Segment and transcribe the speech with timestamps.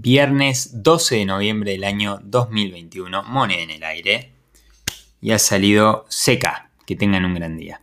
[0.00, 4.32] viernes 12 de noviembre del año 2021, moneda en el aire,
[5.20, 6.70] y ha salido seca.
[6.86, 7.80] Que tengan un gran día.